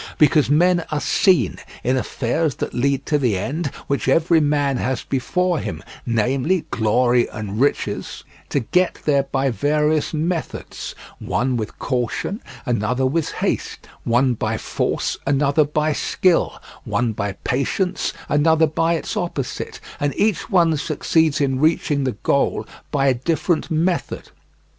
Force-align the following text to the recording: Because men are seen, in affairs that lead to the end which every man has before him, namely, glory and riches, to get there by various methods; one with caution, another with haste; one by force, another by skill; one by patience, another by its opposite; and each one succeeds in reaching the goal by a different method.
Because 0.17 0.49
men 0.49 0.83
are 0.89 0.99
seen, 0.99 1.59
in 1.83 1.95
affairs 1.95 2.55
that 2.55 2.73
lead 2.73 3.05
to 3.05 3.19
the 3.19 3.37
end 3.37 3.67
which 3.85 4.07
every 4.07 4.39
man 4.41 4.77
has 4.77 5.03
before 5.03 5.59
him, 5.59 5.83
namely, 6.07 6.65
glory 6.71 7.29
and 7.29 7.61
riches, 7.61 8.23
to 8.49 8.61
get 8.61 8.95
there 9.05 9.21
by 9.21 9.51
various 9.51 10.11
methods; 10.11 10.95
one 11.19 11.55
with 11.55 11.77
caution, 11.77 12.41
another 12.65 13.05
with 13.05 13.29
haste; 13.33 13.87
one 14.03 14.33
by 14.33 14.57
force, 14.57 15.17
another 15.27 15.65
by 15.65 15.93
skill; 15.93 16.59
one 16.83 17.11
by 17.13 17.33
patience, 17.43 18.11
another 18.27 18.65
by 18.65 18.95
its 18.95 19.15
opposite; 19.15 19.79
and 19.99 20.15
each 20.17 20.49
one 20.49 20.75
succeeds 20.77 21.39
in 21.39 21.59
reaching 21.59 22.05
the 22.05 22.13
goal 22.23 22.65
by 22.89 23.05
a 23.05 23.13
different 23.13 23.69
method. 23.69 24.31